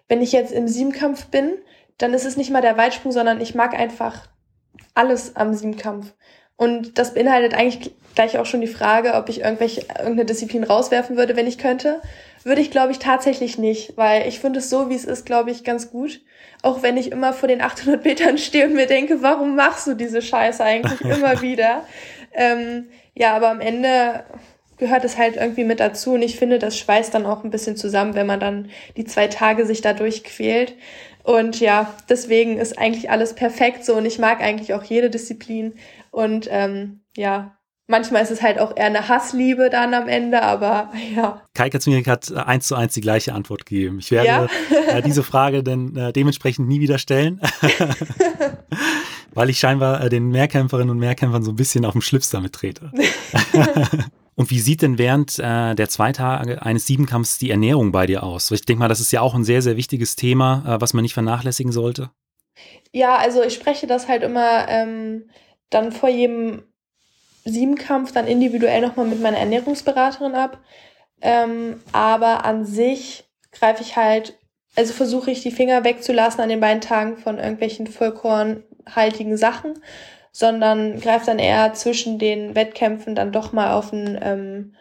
[0.08, 1.54] wenn ich jetzt im Siebenkampf bin,
[1.98, 4.28] dann ist es nicht mal der Weitsprung, sondern ich mag einfach
[4.94, 6.14] alles am Siebenkampf.
[6.56, 11.18] Und das beinhaltet eigentlich gleich auch schon die Frage, ob ich irgendwelche, irgendeine Disziplin rauswerfen
[11.18, 12.02] würde, wenn ich könnte.
[12.44, 15.52] Würde ich, glaube ich, tatsächlich nicht, weil ich finde es so, wie es ist, glaube
[15.52, 16.22] ich, ganz gut.
[16.62, 19.96] Auch wenn ich immer vor den 800 Metern stehe und mir denke, warum machst du
[19.96, 21.86] diese Scheiße eigentlich immer wieder?
[22.34, 24.24] Ähm, ja, aber am Ende
[24.78, 27.78] gehört es halt irgendwie mit dazu und ich finde, das schweißt dann auch ein bisschen
[27.78, 30.74] zusammen, wenn man dann die zwei Tage sich da durchquält.
[31.24, 35.74] Und ja, deswegen ist eigentlich alles perfekt so und ich mag eigentlich auch jede Disziplin.
[36.12, 37.58] Und ähm, ja,
[37.88, 41.42] manchmal ist es halt auch eher eine Hassliebe dann am Ende, aber ja.
[41.54, 44.00] Kai Katzmirik hat äh, eins zu eins die gleiche Antwort gegeben.
[44.00, 44.48] Ich werde ja?
[44.88, 47.40] äh, diese Frage dann äh, dementsprechend nie wieder stellen.
[49.34, 52.54] Weil ich scheinbar äh, den Mehrkämpferinnen und Mehrkämpfern so ein bisschen auf den Schlips damit
[52.54, 52.92] trete.
[54.36, 58.24] Und wie sieht denn während äh, der zwei Tage eines Siebenkampfs die Ernährung bei dir
[58.24, 58.50] aus?
[58.52, 61.04] Ich denke mal, das ist ja auch ein sehr, sehr wichtiges Thema, äh, was man
[61.04, 62.10] nicht vernachlässigen sollte.
[62.92, 65.30] Ja, also ich spreche das halt immer ähm,
[65.70, 66.64] dann vor jedem
[67.46, 70.60] Siebenkampf dann individuell nochmal mit meiner Ernährungsberaterin ab.
[71.22, 74.38] Ähm, aber an sich greife ich halt,
[74.76, 79.80] also versuche ich die Finger wegzulassen an den beiden Tagen von irgendwelchen vollkornhaltigen Sachen
[80.34, 84.76] sondern greift dann eher zwischen den Wettkämpfen dann doch mal auf ein ähm,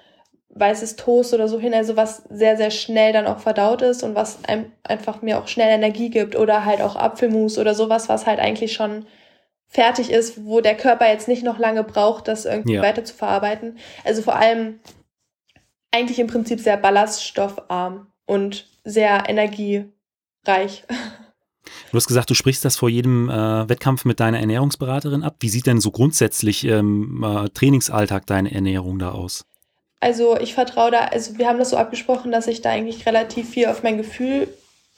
[0.48, 4.14] weißes Toast oder so hin, also was sehr, sehr schnell dann auch verdaut ist und
[4.14, 8.26] was einem einfach mir auch schnell Energie gibt oder halt auch Apfelmus oder sowas, was
[8.26, 9.06] halt eigentlich schon
[9.68, 12.82] fertig ist, wo der Körper jetzt nicht noch lange braucht, das irgendwie ja.
[12.82, 13.78] weiter zu verarbeiten.
[14.04, 14.80] Also vor allem
[15.90, 20.84] eigentlich im Prinzip sehr ballaststoffarm und sehr energiereich.
[21.90, 25.36] Du hast gesagt, du sprichst das vor jedem äh, Wettkampf mit deiner Ernährungsberaterin ab.
[25.40, 29.44] Wie sieht denn so grundsätzlich ähm, äh, Trainingsalltag deine Ernährung da aus?
[30.00, 33.50] Also ich vertraue da, also wir haben das so abgesprochen, dass ich da eigentlich relativ
[33.50, 34.48] viel auf mein Gefühl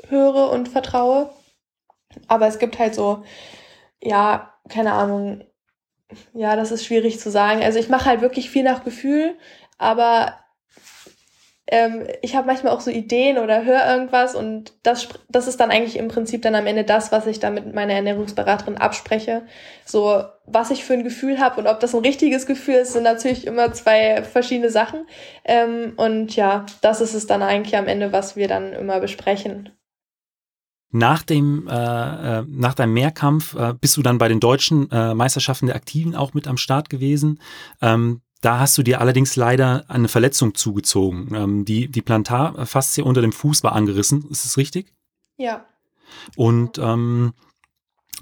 [0.08, 1.30] höre und vertraue.
[2.28, 3.24] Aber es gibt halt so,
[4.02, 5.44] ja, keine Ahnung,
[6.32, 7.62] ja, das ist schwierig zu sagen.
[7.62, 9.36] Also ich mache halt wirklich viel nach Gefühl,
[9.78, 10.38] aber
[11.66, 15.70] ähm, ich habe manchmal auch so Ideen oder höre irgendwas und das, das ist dann
[15.70, 19.42] eigentlich im Prinzip dann am Ende das, was ich dann mit meiner Ernährungsberaterin abspreche.
[19.86, 23.04] So, was ich für ein Gefühl habe und ob das ein richtiges Gefühl ist, sind
[23.04, 25.06] natürlich immer zwei verschiedene Sachen.
[25.44, 29.70] Ähm, und ja, das ist es dann eigentlich am Ende, was wir dann immer besprechen.
[30.90, 31.72] Nach dem, äh,
[32.38, 36.14] äh, nach deinem Mehrkampf äh, bist du dann bei den deutschen äh, Meisterschaften der Aktiven
[36.14, 37.40] auch mit am Start gewesen.
[37.82, 41.34] Ähm, da hast du dir allerdings leider eine Verletzung zugezogen.
[41.34, 44.28] Ähm, die, die Plantarfaszie unter dem Fuß war angerissen.
[44.30, 44.92] Ist es richtig?
[45.36, 45.66] Ja.
[46.36, 47.32] Und ähm,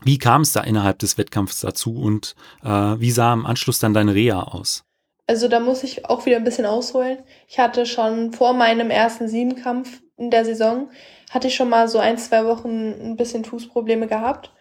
[0.05, 3.95] wie kam es da innerhalb des Wettkampfs dazu und äh, wie sah im Anschluss dann
[3.95, 4.85] deine Reha aus?
[5.27, 7.19] Also da muss ich auch wieder ein bisschen ausholen.
[7.49, 10.89] Ich hatte schon vor meinem ersten Siebenkampf in der Saison
[11.31, 14.53] hatte ich schon mal so ein, zwei Wochen ein bisschen Fußprobleme gehabt.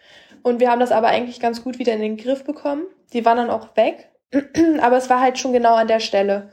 [0.42, 2.86] Und wir haben das aber eigentlich ganz gut wieder in den Griff bekommen.
[3.12, 4.11] Die waren dann auch weg.
[4.80, 6.50] aber es war halt schon genau an der Stelle.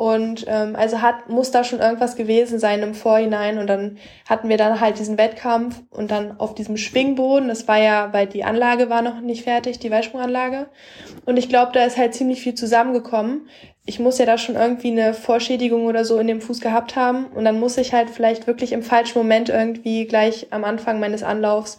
[0.00, 3.58] Und ähm, also hat, muss da schon irgendwas gewesen sein im Vorhinein.
[3.58, 7.76] Und dann hatten wir dann halt diesen Wettkampf und dann auf diesem Schwingboden, das war
[7.76, 10.70] ja, weil die Anlage war noch nicht fertig, die Weitsprunganlage.
[11.26, 13.46] Und ich glaube, da ist halt ziemlich viel zusammengekommen.
[13.84, 17.26] Ich muss ja da schon irgendwie eine Vorschädigung oder so in dem Fuß gehabt haben.
[17.26, 21.22] Und dann muss ich halt vielleicht wirklich im falschen Moment irgendwie gleich am Anfang meines
[21.22, 21.78] Anlaufs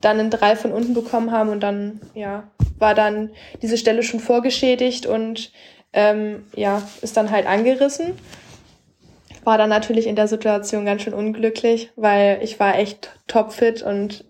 [0.00, 3.30] dann einen Drei von unten bekommen haben und dann, ja, war dann
[3.62, 5.52] diese Stelle schon vorgeschädigt und
[5.92, 8.12] ähm, ja, ist dann halt angerissen.
[9.44, 14.24] War dann natürlich in der Situation ganz schön unglücklich, weil ich war echt topfit und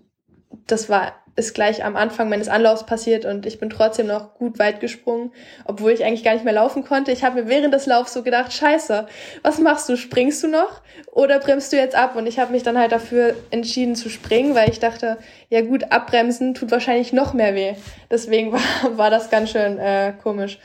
[0.66, 4.58] das war ist gleich am Anfang meines Anlaufs passiert und ich bin trotzdem noch gut
[4.58, 5.32] weit gesprungen,
[5.66, 7.12] obwohl ich eigentlich gar nicht mehr laufen konnte.
[7.12, 9.06] Ich habe mir während des Laufs so gedacht, scheiße,
[9.42, 9.96] was machst du?
[9.96, 10.80] Springst du noch
[11.12, 12.16] oder bremst du jetzt ab?
[12.16, 15.18] Und ich habe mich dann halt dafür entschieden zu springen, weil ich dachte,
[15.50, 17.74] ja gut, abbremsen tut wahrscheinlich noch mehr weh.
[18.10, 18.60] Deswegen war,
[18.96, 20.58] war das ganz schön äh, komisch.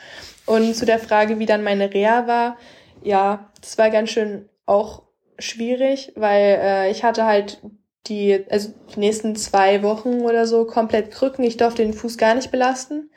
[0.46, 2.58] Und zu der Frage, wie dann meine Reha war,
[3.04, 5.04] ja, das war ganz schön auch
[5.38, 7.62] schwierig, weil äh, ich hatte halt
[8.08, 11.44] die, also die nächsten zwei Wochen oder so komplett Krücken.
[11.44, 13.12] Ich durfte den Fuß gar nicht belasten.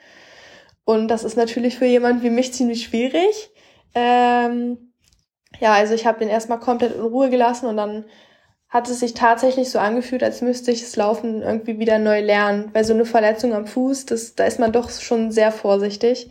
[0.83, 3.49] Und das ist natürlich für jemand wie mich ziemlich schwierig.
[3.95, 4.93] Ähm,
[5.59, 8.05] ja, also ich habe den erstmal komplett in Ruhe gelassen und dann
[8.69, 12.69] hat es sich tatsächlich so angefühlt, als müsste ich das Laufen irgendwie wieder neu lernen.
[12.73, 16.29] Weil so eine Verletzung am Fuß, das, da ist man doch schon sehr vorsichtig.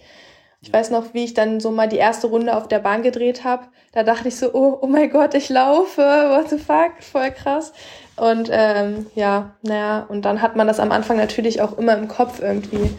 [0.65, 3.45] Ich weiß noch, wie ich dann so mal die erste Runde auf der Bahn gedreht
[3.45, 3.67] habe.
[3.93, 7.75] Da dachte ich so, oh, oh mein Gott, ich laufe, what the fuck, voll krass.
[8.17, 12.09] Und ähm, ja, naja, und dann hat man das am Anfang natürlich auch immer im
[12.09, 12.97] Kopf irgendwie.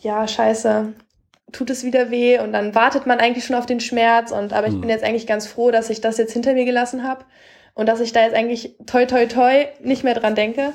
[0.00, 0.94] Ja, scheiße,
[1.52, 4.30] tut es wieder weh und dann wartet man eigentlich schon auf den Schmerz.
[4.30, 4.80] Und aber ich mhm.
[4.80, 7.26] bin jetzt eigentlich ganz froh, dass ich das jetzt hinter mir gelassen habe
[7.74, 10.72] und dass ich da jetzt eigentlich toi toi toi nicht mehr dran denke.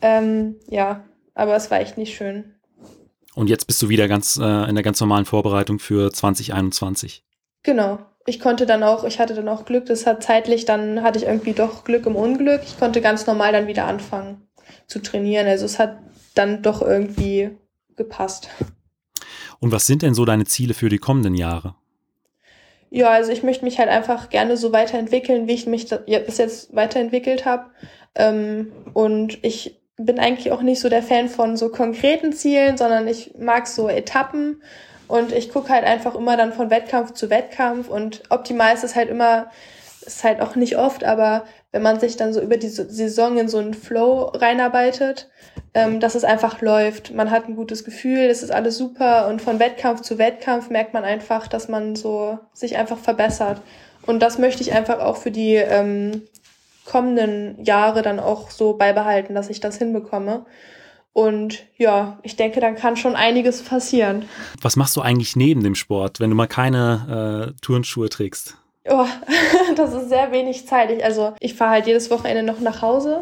[0.00, 1.04] Ähm, ja,
[1.34, 2.54] aber es war echt nicht schön.
[3.38, 7.22] Und jetzt bist du wieder ganz äh, in der ganz normalen Vorbereitung für 2021.
[7.62, 8.00] Genau.
[8.26, 11.26] Ich konnte dann auch, ich hatte dann auch Glück, das hat zeitlich, dann hatte ich
[11.26, 12.62] irgendwie doch Glück im Unglück.
[12.64, 14.48] Ich konnte ganz normal dann wieder anfangen
[14.88, 15.46] zu trainieren.
[15.46, 16.00] Also es hat
[16.34, 17.50] dann doch irgendwie
[17.94, 18.48] gepasst.
[19.60, 21.76] Und was sind denn so deine Ziele für die kommenden Jahre?
[22.90, 26.74] Ja, also ich möchte mich halt einfach gerne so weiterentwickeln, wie ich mich bis jetzt
[26.74, 27.70] weiterentwickelt habe.
[28.16, 33.06] Ähm, und ich bin eigentlich auch nicht so der Fan von so konkreten Zielen, sondern
[33.08, 34.62] ich mag so Etappen
[35.08, 38.94] und ich gucke halt einfach immer dann von Wettkampf zu Wettkampf und optimal ist es
[38.94, 39.50] halt immer,
[40.06, 43.48] ist halt auch nicht oft, aber wenn man sich dann so über die Saison in
[43.48, 45.28] so einen Flow reinarbeitet,
[45.74, 47.12] ähm, dass es einfach läuft.
[47.12, 50.94] Man hat ein gutes Gefühl, es ist alles super und von Wettkampf zu Wettkampf merkt
[50.94, 53.60] man einfach, dass man so sich einfach verbessert.
[54.06, 56.22] Und das möchte ich einfach auch für die ähm,
[56.88, 60.46] kommenden Jahre dann auch so beibehalten, dass ich das hinbekomme.
[61.12, 64.24] Und ja, ich denke, dann kann schon einiges passieren.
[64.62, 68.56] Was machst du eigentlich neben dem Sport, wenn du mal keine äh, Turnschuhe trägst?
[68.88, 69.06] Oh,
[69.76, 70.90] das ist sehr wenig Zeit.
[70.90, 73.20] Ich, also ich fahre halt jedes Wochenende noch nach Hause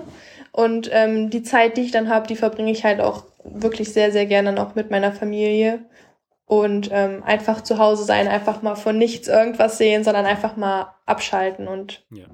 [0.52, 4.12] und ähm, die Zeit, die ich dann habe, die verbringe ich halt auch wirklich sehr,
[4.12, 5.80] sehr gerne noch mit meiner Familie.
[6.48, 10.94] Und ähm, einfach zu Hause sein, einfach mal von nichts irgendwas sehen, sondern einfach mal
[11.04, 12.26] abschalten und ja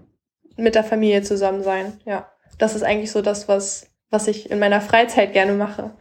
[0.56, 2.00] mit der Familie zusammen sein.
[2.04, 5.92] Ja, das ist eigentlich so das, was, was ich in meiner Freizeit gerne mache.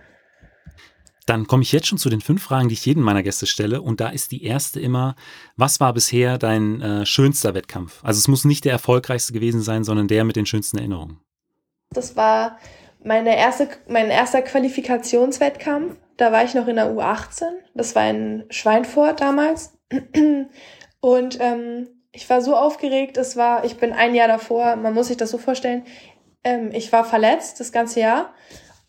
[1.26, 3.82] Dann komme ich jetzt schon zu den fünf Fragen, die ich jedem meiner Gäste stelle.
[3.82, 5.16] Und da ist die erste immer,
[5.56, 8.04] was war bisher dein äh, schönster Wettkampf?
[8.04, 11.20] Also es muss nicht der erfolgreichste gewesen sein, sondern der mit den schönsten Erinnerungen.
[11.92, 12.58] Das war
[13.04, 15.96] meine erste, mein erster Qualifikationswettkampf.
[16.18, 17.44] Da war ich noch in der U18.
[17.76, 19.78] Das war in Schweinfurt damals.
[21.02, 25.08] Und ähm, ich war so aufgeregt, es war, ich bin ein Jahr davor, man muss
[25.08, 25.86] sich das so vorstellen,
[26.44, 28.34] ähm, ich war verletzt das ganze Jahr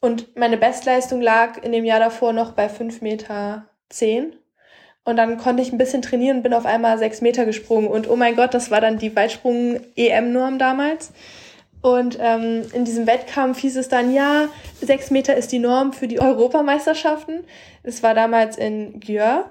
[0.00, 3.68] und meine Bestleistung lag in dem Jahr davor noch bei fünf Meter.
[3.88, 4.34] zehn
[5.04, 7.88] Und dann konnte ich ein bisschen trainieren und bin auf einmal sechs Meter gesprungen.
[7.88, 11.12] Und oh mein Gott, das war dann die Weitsprung-EM-Norm damals.
[11.82, 14.48] Und ähm, in diesem Wettkampf hieß es dann, ja,
[14.80, 17.44] sechs Meter ist die Norm für die Europameisterschaften.
[17.82, 19.50] Es war damals in Györ.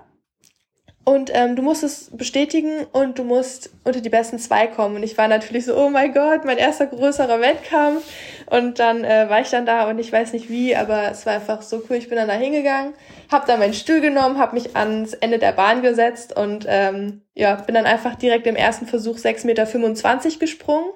[1.04, 4.98] Und ähm, du musst es bestätigen und du musst unter die besten zwei kommen.
[4.98, 8.04] Und ich war natürlich so, oh mein Gott, mein erster größerer Wettkampf.
[8.46, 11.34] Und dann äh, war ich dann da und ich weiß nicht wie, aber es war
[11.34, 11.96] einfach so cool.
[11.96, 12.94] Ich bin dann da hingegangen,
[13.32, 17.56] habe dann meinen Stuhl genommen, habe mich ans Ende der Bahn gesetzt und ähm, ja,
[17.56, 20.92] bin dann einfach direkt im ersten Versuch 6,25 Meter gesprungen.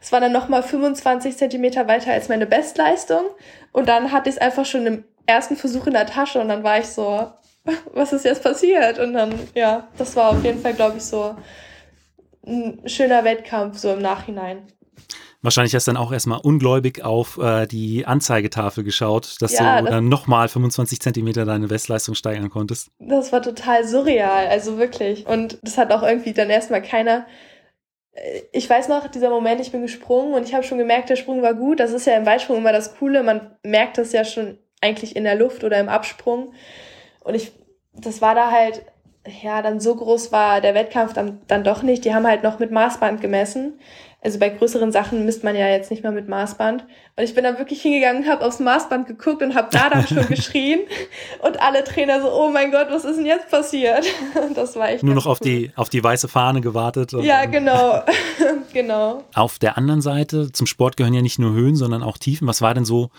[0.00, 3.24] Es war dann nochmal 25 Zentimeter weiter als meine Bestleistung.
[3.72, 6.64] Und dann hatte ich es einfach schon im ersten Versuch in der Tasche und dann
[6.64, 7.30] war ich so,
[7.92, 8.98] was ist jetzt passiert?
[8.98, 11.34] Und dann, ja, das war auf jeden Fall, glaube ich, so
[12.46, 14.66] ein schöner Wettkampf, so im Nachhinein.
[15.44, 19.84] Wahrscheinlich hast du dann auch erstmal ungläubig auf äh, die Anzeigetafel geschaut, dass ja, du
[19.84, 22.88] das, dann nochmal 25 Zentimeter deine Bestleistung steigern konntest.
[22.98, 25.26] Das war total surreal, also wirklich.
[25.26, 27.26] Und das hat auch irgendwie dann erstmal keiner.
[28.12, 31.16] Äh, ich weiß noch, dieser Moment, ich bin gesprungen und ich habe schon gemerkt, der
[31.16, 31.78] Sprung war gut.
[31.78, 33.22] Das ist ja im Weitsprung immer das Coole.
[33.22, 36.54] Man merkt das ja schon eigentlich in der Luft oder im Absprung.
[37.24, 37.52] Und ich,
[37.92, 38.84] das war da halt,
[39.42, 42.04] ja, dann so groß war der Wettkampf dann, dann doch nicht.
[42.04, 43.80] Die haben halt noch mit Maßband gemessen.
[44.24, 46.82] Also bei größeren Sachen misst man ja jetzt nicht mehr mit Maßband.
[47.16, 50.06] Und ich bin dann wirklich hingegangen und habe aufs Maßband geguckt und habe da dann
[50.08, 50.80] schon geschrien.
[51.42, 54.06] Und alle Trainer so, oh mein Gott, was ist denn jetzt passiert?
[54.54, 55.02] Das war echt.
[55.02, 57.12] Nur noch auf die, auf die weiße Fahne gewartet.
[57.12, 58.02] Ja, genau.
[58.72, 59.24] genau.
[59.34, 62.46] Auf der anderen Seite, zum Sport gehören ja nicht nur Höhen, sondern auch Tiefen.
[62.48, 63.10] Was war denn so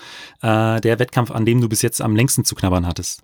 [0.41, 3.21] äh, der Wettkampf, an dem du bis jetzt am längsten zu knabbern hattest?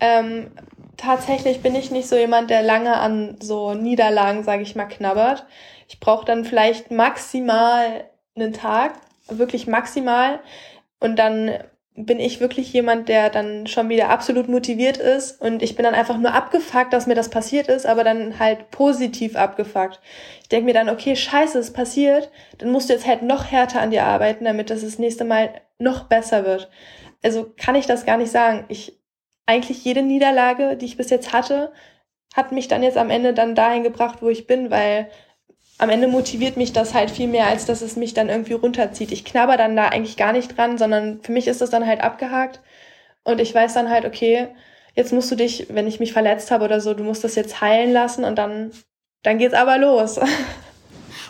[0.00, 0.50] Ähm,
[0.96, 5.46] tatsächlich bin ich nicht so jemand, der lange an so Niederlagen, sage ich mal, knabbert.
[5.88, 8.04] Ich brauche dann vielleicht maximal
[8.34, 8.94] einen Tag,
[9.28, 10.40] wirklich maximal.
[11.00, 11.58] Und dann
[11.96, 15.94] bin ich wirklich jemand, der dann schon wieder absolut motiviert ist und ich bin dann
[15.94, 20.00] einfach nur abgefuckt, dass mir das passiert ist, aber dann halt positiv abgefuckt.
[20.42, 23.80] Ich denke mir dann, okay, scheiße, es passiert, dann musst du jetzt halt noch härter
[23.80, 26.68] an dir arbeiten, damit das das nächste Mal noch besser wird.
[27.24, 28.66] Also kann ich das gar nicht sagen.
[28.68, 28.98] Ich
[29.46, 31.72] eigentlich jede Niederlage, die ich bis jetzt hatte,
[32.34, 35.08] hat mich dann jetzt am Ende dann dahin gebracht, wo ich bin, weil
[35.78, 39.12] am Ende motiviert mich das halt viel mehr, als dass es mich dann irgendwie runterzieht.
[39.12, 42.00] Ich knabber dann da eigentlich gar nicht dran, sondern für mich ist das dann halt
[42.00, 42.60] abgehakt
[43.24, 44.48] und ich weiß dann halt, okay,
[44.94, 47.60] jetzt musst du dich, wenn ich mich verletzt habe oder so, du musst das jetzt
[47.60, 48.70] heilen lassen und dann,
[49.22, 50.18] dann geht's aber los.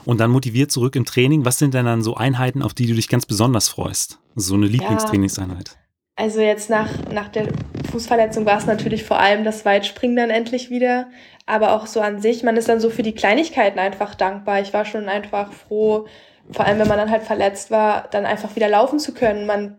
[0.05, 1.45] Und dann motiviert zurück im Training.
[1.45, 4.21] Was sind denn dann so Einheiten, auf die du dich ganz besonders freust?
[4.37, 5.71] So eine Lieblingstrainingseinheit?
[5.71, 5.75] Ja.
[6.15, 7.49] Also jetzt nach, nach der
[7.87, 11.09] Fußverletzung war es natürlich vor allem das Weitspringen dann endlich wieder.
[11.47, 14.61] Aber auch so an sich, man ist dann so für die Kleinigkeiten einfach dankbar.
[14.61, 16.07] Ich war schon einfach froh,
[16.51, 19.47] vor allem wenn man dann halt verletzt war, dann einfach wieder laufen zu können.
[19.47, 19.79] Man,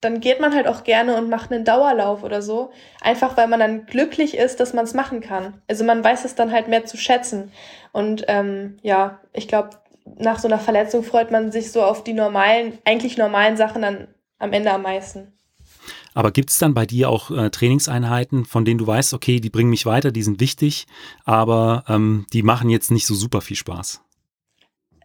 [0.00, 2.70] dann geht man halt auch gerne und macht einen Dauerlauf oder so.
[3.00, 5.60] Einfach weil man dann glücklich ist, dass man es machen kann.
[5.68, 7.52] Also man weiß es dann halt mehr zu schätzen.
[7.92, 9.70] Und ähm, ja, ich glaube,
[10.18, 14.08] nach so einer Verletzung freut man sich so auf die normalen, eigentlich normalen Sachen dann
[14.38, 15.32] am Ende am meisten.
[16.14, 19.50] Aber gibt es dann bei dir auch äh, Trainingseinheiten, von denen du weißt, okay, die
[19.50, 20.86] bringen mich weiter, die sind wichtig,
[21.24, 24.00] aber ähm, die machen jetzt nicht so super viel Spaß?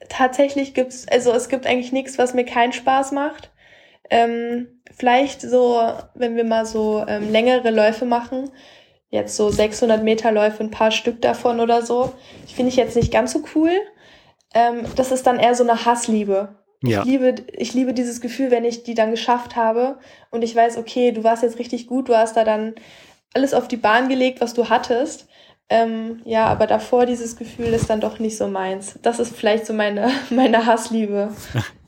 [0.09, 3.51] Tatsächlich gibt es, also es gibt eigentlich nichts, was mir keinen Spaß macht.
[4.09, 5.81] Ähm, vielleicht so,
[6.13, 8.51] wenn wir mal so ähm, längere Läufe machen,
[9.09, 12.13] jetzt so 600 Meter Läufe, ein paar Stück davon oder so,
[12.47, 13.71] finde ich jetzt nicht ganz so cool.
[14.53, 16.64] Ähm, das ist dann eher so eine Hassliebe.
[16.83, 17.01] Ja.
[17.01, 19.97] Ich, liebe, ich liebe dieses Gefühl, wenn ich die dann geschafft habe
[20.31, 22.75] und ich weiß, okay, du warst jetzt richtig gut, du hast da dann
[23.33, 25.27] alles auf die Bahn gelegt, was du hattest.
[25.67, 28.99] Ähm, ja, aber davor dieses Gefühl ist dann doch nicht so meins.
[29.01, 31.33] Das ist vielleicht so meine, meine Hassliebe.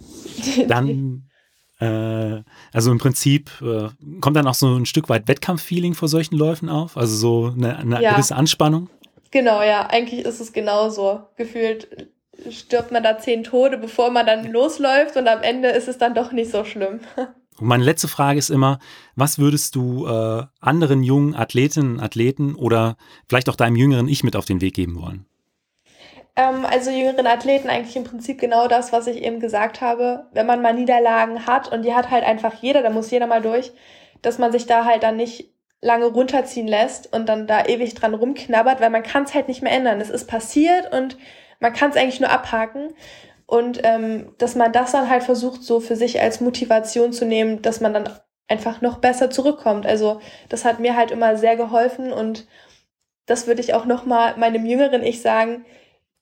[0.67, 1.29] dann,
[1.79, 2.41] äh,
[2.73, 6.69] also im Prinzip äh, kommt dann auch so ein Stück weit Wettkampffeeling vor solchen Läufen
[6.69, 8.13] auf, also so eine, eine ja.
[8.13, 8.89] gewisse Anspannung.
[9.31, 11.21] Genau, ja, eigentlich ist es genauso.
[11.35, 12.09] Gefühlt
[12.49, 16.13] stirbt man da zehn Tode, bevor man dann losläuft und am Ende ist es dann
[16.13, 16.99] doch nicht so schlimm.
[17.59, 18.79] Und meine letzte Frage ist immer,
[19.15, 22.97] was würdest du äh, anderen jungen Athletinnen, Athleten oder
[23.27, 25.25] vielleicht auch deinem jüngeren Ich mit auf den Weg geben wollen?
[26.35, 30.27] Ähm, also jüngeren Athleten eigentlich im Prinzip genau das, was ich eben gesagt habe.
[30.33, 33.41] Wenn man mal Niederlagen hat und die hat halt einfach jeder, da muss jeder mal
[33.41, 33.71] durch,
[34.21, 38.13] dass man sich da halt dann nicht lange runterziehen lässt und dann da ewig dran
[38.13, 40.01] rumknabbert, weil man kann es halt nicht mehr ändern.
[40.01, 41.17] Es ist passiert und
[41.59, 42.93] man kann es eigentlich nur abhaken.
[43.45, 47.61] Und ähm, dass man das dann halt versucht, so für sich als Motivation zu nehmen,
[47.61, 48.09] dass man dann
[48.47, 49.85] einfach noch besser zurückkommt.
[49.85, 52.47] Also das hat mir halt immer sehr geholfen und
[53.25, 55.65] das würde ich auch nochmal meinem jüngeren Ich sagen,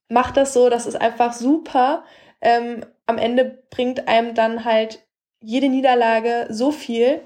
[0.09, 2.03] mach das so, das ist einfach super.
[2.41, 5.05] Ähm, am Ende bringt einem dann halt
[5.39, 7.21] jede Niederlage so viel,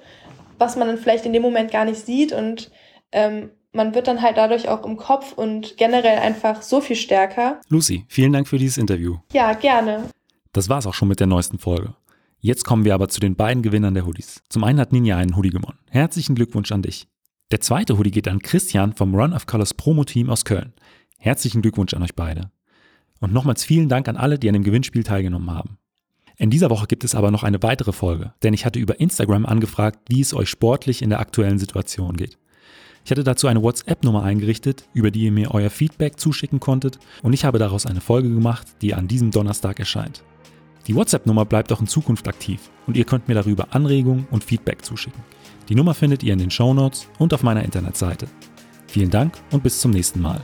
[0.58, 2.72] was man dann vielleicht in dem Moment gar nicht sieht und
[3.12, 7.62] ähm, man wird dann halt dadurch auch im Kopf und generell einfach so viel stärker.
[7.70, 9.18] Lucy, vielen Dank für dieses Interview.
[9.32, 10.10] Ja, gerne.
[10.54, 11.94] Das war's auch schon mit der neuesten Folge.
[12.40, 14.42] Jetzt kommen wir aber zu den beiden Gewinnern der Hoodies.
[14.50, 15.80] Zum einen hat Ninja einen Hoodie gewonnen.
[15.90, 17.08] Herzlichen Glückwunsch an dich.
[17.52, 20.74] Der zweite Hoodie geht an Christian vom Run of Colors Promo Team aus Köln.
[21.18, 22.50] Herzlichen Glückwunsch an euch beide.
[23.20, 25.78] Und nochmals vielen Dank an alle, die an dem Gewinnspiel teilgenommen haben.
[26.38, 29.46] In dieser Woche gibt es aber noch eine weitere Folge, denn ich hatte über Instagram
[29.46, 32.38] angefragt, wie es euch sportlich in der aktuellen Situation geht.
[33.10, 37.34] Ich hatte dazu eine WhatsApp-Nummer eingerichtet, über die ihr mir euer Feedback zuschicken konntet und
[37.34, 40.24] ich habe daraus eine Folge gemacht, die an diesem Donnerstag erscheint.
[40.86, 44.86] Die WhatsApp-Nummer bleibt auch in Zukunft aktiv und ihr könnt mir darüber Anregungen und Feedback
[44.86, 45.24] zuschicken.
[45.70, 48.28] Die Nummer findet ihr in den Show Notes und auf meiner Internetseite.
[48.86, 50.40] Vielen Dank und bis zum nächsten Mal.